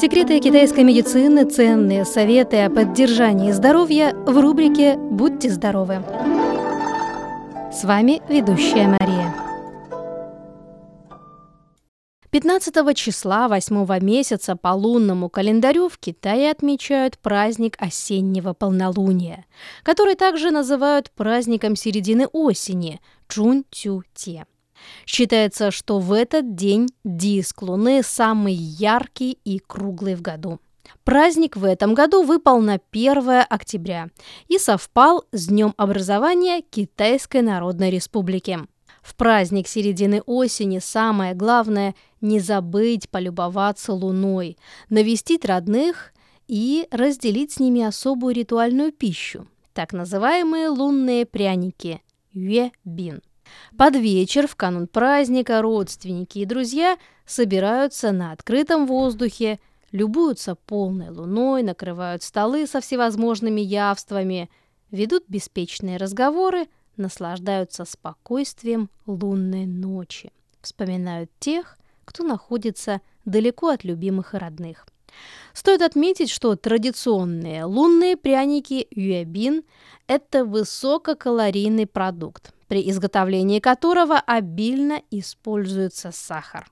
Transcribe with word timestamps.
Секреты 0.00 0.38
китайской 0.38 0.84
медицины, 0.84 1.44
ценные 1.44 2.04
советы 2.04 2.58
о 2.58 2.70
поддержании 2.70 3.50
здоровья 3.50 4.14
в 4.14 4.38
рубрике 4.38 4.96
«Будьте 4.96 5.50
здоровы». 5.50 6.04
С 7.72 7.82
вами 7.82 8.22
ведущая 8.28 8.86
Мария. 8.86 9.34
15 12.30 12.94
числа 12.96 13.48
8 13.48 13.98
месяца 14.00 14.54
по 14.54 14.68
лунному 14.68 15.28
календарю 15.28 15.88
в 15.88 15.98
Китае 15.98 16.52
отмечают 16.52 17.18
праздник 17.18 17.74
осеннего 17.80 18.52
полнолуния, 18.52 19.46
который 19.82 20.14
также 20.14 20.52
называют 20.52 21.10
праздником 21.10 21.74
середины 21.74 22.28
осени– 22.28 23.00
Чун-Тю-Те. 23.28 24.46
Считается, 25.06 25.70
что 25.70 25.98
в 25.98 26.12
этот 26.12 26.54
день 26.54 26.88
диск 27.04 27.62
Луны 27.62 28.02
самый 28.02 28.54
яркий 28.54 29.38
и 29.44 29.58
круглый 29.58 30.14
в 30.14 30.22
году. 30.22 30.60
Праздник 31.04 31.56
в 31.56 31.64
этом 31.64 31.94
году 31.94 32.22
выпал 32.22 32.60
на 32.60 32.80
1 32.90 33.44
октября 33.48 34.08
и 34.48 34.58
совпал 34.58 35.24
с 35.32 35.48
днем 35.48 35.74
образования 35.76 36.62
Китайской 36.62 37.42
Народной 37.42 37.90
Республики. 37.90 38.58
В 39.02 39.14
праздник 39.14 39.68
середины 39.68 40.20
осени 40.26 40.80
самое 40.80 41.34
главное– 41.34 41.94
не 42.20 42.40
забыть 42.40 43.08
полюбоваться 43.08 43.92
луной, 43.92 44.58
навестить 44.90 45.44
родных 45.44 46.12
и 46.48 46.88
разделить 46.90 47.52
с 47.52 47.60
ними 47.60 47.82
особую 47.82 48.34
ритуальную 48.34 48.92
пищу, 48.92 49.46
так 49.72 49.92
называемые 49.92 50.68
лунные 50.68 51.24
пряники– 51.26 52.02
юэ-бин. 52.32 53.22
Под 53.76 53.96
вечер, 53.96 54.46
в 54.46 54.56
канун 54.56 54.86
праздника, 54.86 55.62
родственники 55.62 56.38
и 56.38 56.44
друзья 56.44 56.98
собираются 57.26 58.12
на 58.12 58.32
открытом 58.32 58.86
воздухе, 58.86 59.60
любуются 59.92 60.54
полной 60.54 61.10
луной, 61.10 61.62
накрывают 61.62 62.22
столы 62.22 62.66
со 62.66 62.80
всевозможными 62.80 63.60
явствами, 63.60 64.50
ведут 64.90 65.24
беспечные 65.28 65.96
разговоры, 65.96 66.66
наслаждаются 66.96 67.84
спокойствием 67.84 68.90
лунной 69.06 69.66
ночи, 69.66 70.32
вспоминают 70.60 71.30
тех, 71.38 71.78
кто 72.04 72.24
находится 72.24 73.00
далеко 73.24 73.68
от 73.68 73.84
любимых 73.84 74.34
и 74.34 74.38
родных. 74.38 74.86
Стоит 75.52 75.82
отметить, 75.82 76.30
что 76.30 76.54
традиционные 76.56 77.64
лунные 77.64 78.16
пряники 78.16 78.86
юэбин– 78.90 79.62
это 80.06 80.44
высококалорийный 80.44 81.86
продукт– 81.86 82.52
при 82.68 82.88
изготовлении 82.90 83.60
которого 83.60 84.18
обильно 84.18 85.02
используется 85.10 86.12
сахар. 86.12 86.70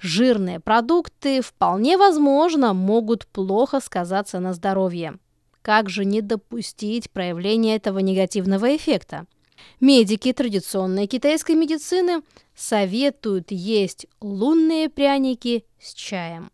Жирные 0.00 0.60
продукты 0.60 1.40
вполне 1.40 1.96
возможно 1.96 2.72
могут 2.72 3.26
плохо 3.26 3.80
сказаться 3.80 4.40
на 4.40 4.52
здоровье. 4.52 5.18
Как 5.62 5.88
же 5.90 6.04
не 6.04 6.20
допустить 6.20 7.10
проявления 7.10 7.76
этого 7.76 7.98
негативного 7.98 8.76
эффекта? 8.76 9.26
Медики 9.80 10.32
традиционной 10.32 11.06
китайской 11.06 11.56
медицины 11.56 12.22
советуют 12.54 13.50
есть 13.50 14.06
лунные 14.20 14.88
пряники 14.88 15.64
с 15.80 15.94
чаем, 15.94 16.50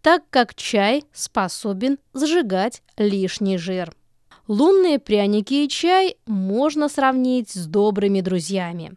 так 0.00 0.22
как 0.30 0.54
чай 0.54 1.04
способен 1.12 1.98
сжигать 2.14 2.82
лишний 2.96 3.58
жир. 3.58 3.92
Лунные 4.48 5.00
пряники 5.00 5.54
и 5.64 5.68
чай 5.68 6.16
можно 6.26 6.88
сравнить 6.88 7.50
с 7.50 7.66
добрыми 7.66 8.20
друзьями. 8.20 8.92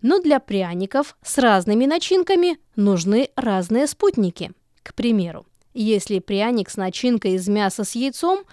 Но 0.00 0.20
для 0.20 0.38
пряников 0.38 1.16
с 1.22 1.38
разными 1.38 1.86
начинками 1.86 2.58
нужны 2.76 3.30
разные 3.34 3.88
спутники. 3.88 4.52
К 4.82 4.94
примеру, 4.94 5.44
если 5.74 6.20
пряник 6.20 6.70
с 6.70 6.76
начинкой 6.76 7.32
из 7.32 7.48
мяса 7.48 7.82
с 7.82 7.96
яйцом, 7.96 8.44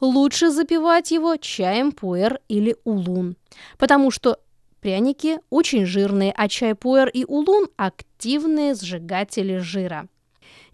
лучше 0.00 0.50
запивать 0.50 1.10
его 1.10 1.36
чаем 1.36 1.92
пуэр 1.92 2.40
или 2.48 2.76
улун, 2.84 3.36
потому 3.78 4.10
что 4.10 4.38
пряники 4.80 5.38
очень 5.48 5.86
жирные, 5.86 6.32
а 6.36 6.48
чай 6.48 6.74
пуэр 6.74 7.08
и 7.08 7.24
улун– 7.24 7.68
активные 7.76 8.74
сжигатели 8.74 9.56
жира. 9.56 10.08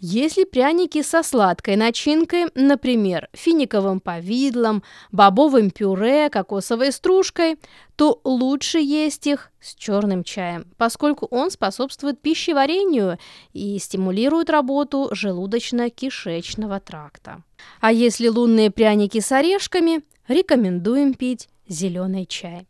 Если 0.02 0.44
пряники 0.44 1.02
со 1.02 1.22
сладкой 1.22 1.76
начинкой, 1.76 2.46
например, 2.54 3.28
финиковым 3.34 4.00
повидлом, 4.00 4.82
бобовым 5.12 5.70
пюре, 5.70 6.30
кокосовой 6.30 6.90
стружкой, 6.90 7.58
то 7.96 8.18
лучше 8.24 8.78
есть 8.78 9.26
их 9.26 9.50
с 9.60 9.74
черным 9.74 10.24
чаем, 10.24 10.64
поскольку 10.78 11.26
он 11.26 11.50
способствует 11.50 12.18
пищеварению 12.18 13.18
и 13.52 13.78
стимулирует 13.78 14.48
работу 14.48 15.10
желудочно-кишечного 15.12 16.80
тракта. 16.80 17.42
А 17.82 17.92
если 17.92 18.28
лунные 18.28 18.70
пряники 18.70 19.20
с 19.20 19.30
орешками, 19.32 20.00
рекомендуем 20.28 21.12
пить 21.12 21.50
зеленый 21.68 22.24
чай. 22.24 22.66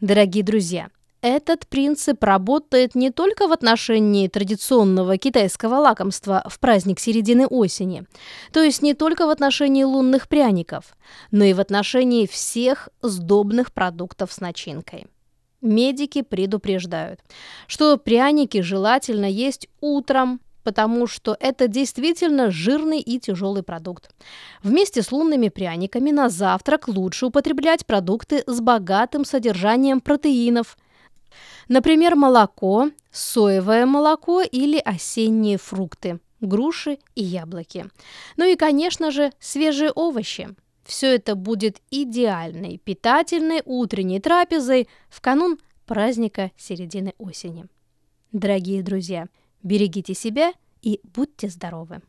Дорогие 0.00 0.42
друзья, 0.42 0.88
этот 1.20 1.66
принцип 1.66 2.22
работает 2.22 2.94
не 2.94 3.10
только 3.10 3.48
в 3.48 3.52
отношении 3.52 4.28
традиционного 4.28 5.16
китайского 5.18 5.76
лакомства 5.76 6.44
в 6.48 6.60
праздник 6.60 7.00
середины 7.00 7.46
осени, 7.46 8.04
то 8.52 8.62
есть 8.62 8.82
не 8.82 8.94
только 8.94 9.26
в 9.26 9.30
отношении 9.30 9.82
лунных 9.82 10.28
пряников, 10.28 10.96
но 11.30 11.44
и 11.44 11.54
в 11.54 11.60
отношении 11.60 12.26
всех 12.26 12.88
сдобных 13.02 13.72
продуктов 13.72 14.32
с 14.32 14.40
начинкой. 14.40 15.06
Медики 15.60 16.22
предупреждают, 16.22 17.20
что 17.66 17.96
пряники 17.96 18.60
желательно 18.60 19.26
есть 19.26 19.68
утром, 19.80 20.40
потому 20.62 21.08
что 21.08 21.36
это 21.40 21.66
действительно 21.66 22.52
жирный 22.52 23.00
и 23.00 23.18
тяжелый 23.18 23.64
продукт. 23.64 24.10
Вместе 24.62 25.02
с 25.02 25.10
лунными 25.10 25.48
пряниками 25.48 26.12
на 26.12 26.28
завтрак 26.28 26.86
лучше 26.86 27.26
употреблять 27.26 27.86
продукты 27.86 28.44
с 28.46 28.60
богатым 28.60 29.24
содержанием 29.24 30.00
протеинов– 30.00 30.78
Например, 31.68 32.16
молоко, 32.16 32.90
соевое 33.10 33.84
молоко 33.86 34.40
или 34.40 34.78
осенние 34.78 35.58
фрукты, 35.58 36.18
груши 36.40 36.98
и 37.14 37.22
яблоки. 37.22 37.86
Ну 38.36 38.44
и, 38.44 38.56
конечно 38.56 39.10
же, 39.10 39.32
свежие 39.38 39.92
овощи. 39.92 40.48
Все 40.84 41.14
это 41.14 41.34
будет 41.34 41.82
идеальной, 41.90 42.78
питательной 42.78 43.60
утренней 43.66 44.20
трапезой 44.20 44.88
в 45.10 45.20
канун 45.20 45.58
праздника 45.84 46.50
середины 46.56 47.14
осени. 47.18 47.66
Дорогие 48.32 48.82
друзья, 48.82 49.26
берегите 49.62 50.14
себя 50.14 50.52
и 50.80 51.00
будьте 51.02 51.48
здоровы! 51.48 52.00